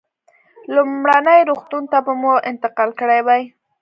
لومړني 0.75 1.39
روغتون 1.49 1.83
ته 1.91 1.97
به 2.05 2.13
مو 2.21 2.33
انتقال 2.51 2.89
کړی 2.99 3.21
وای. 3.25 3.41